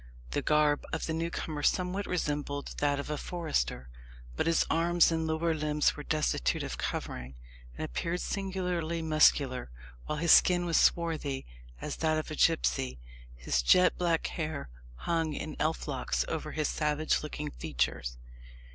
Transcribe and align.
The 0.31 0.41
garb 0.41 0.83
of 0.91 1.05
the 1.05 1.13
newcomer 1.13 1.61
somewhat 1.61 2.07
resembled 2.07 2.73
that 2.79 2.99
of 2.99 3.11
a 3.11 3.19
forester; 3.19 3.87
but 4.35 4.47
his 4.47 4.65
arms 4.67 5.11
and 5.11 5.27
lower 5.27 5.53
limbs 5.53 5.95
were 5.95 6.01
destitute 6.01 6.63
of 6.63 6.79
covering, 6.79 7.35
and 7.77 7.85
appeared 7.85 8.19
singularly 8.19 9.03
muscular, 9.03 9.69
while 10.07 10.17
his 10.17 10.31
skin 10.31 10.65
was 10.65 10.77
swarthy 10.77 11.45
as 11.79 11.97
that 11.97 12.17
of 12.17 12.31
a 12.31 12.35
gipsy. 12.35 12.97
His 13.35 13.61
jet 13.61 13.95
black 13.99 14.25
hair 14.25 14.69
hung 14.95 15.33
in 15.33 15.55
elf 15.59 15.87
locks 15.87 16.25
over 16.27 16.53
his 16.53 16.67
savage 16.67 17.21
looking 17.21 17.51
features. 17.51 18.17